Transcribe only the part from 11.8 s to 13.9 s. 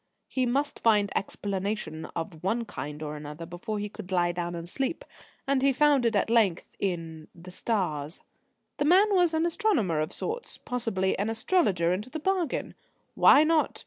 into the bargain! Why not?